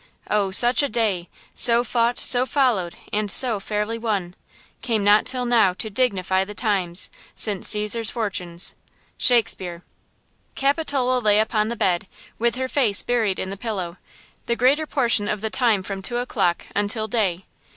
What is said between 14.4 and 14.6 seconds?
the